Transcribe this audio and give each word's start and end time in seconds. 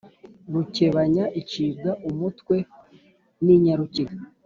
rukebanya 0.53 1.25
icibwa 1.41 1.91
umutwe 2.09 2.55
n’inyarukiga 3.43 4.15